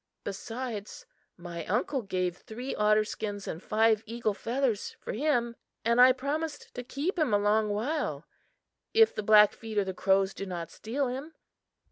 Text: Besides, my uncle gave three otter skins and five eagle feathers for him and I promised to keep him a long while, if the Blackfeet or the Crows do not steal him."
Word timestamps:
Besides, 0.23 1.05
my 1.37 1.63
uncle 1.65 2.01
gave 2.01 2.35
three 2.35 2.73
otter 2.73 3.03
skins 3.05 3.47
and 3.47 3.61
five 3.61 4.01
eagle 4.07 4.33
feathers 4.33 4.95
for 4.99 5.13
him 5.13 5.55
and 5.85 6.01
I 6.01 6.11
promised 6.11 6.73
to 6.73 6.83
keep 6.83 7.19
him 7.19 7.35
a 7.35 7.37
long 7.37 7.69
while, 7.69 8.25
if 8.95 9.13
the 9.13 9.21
Blackfeet 9.21 9.77
or 9.77 9.83
the 9.83 9.93
Crows 9.93 10.33
do 10.33 10.47
not 10.47 10.71
steal 10.71 11.07
him." 11.07 11.35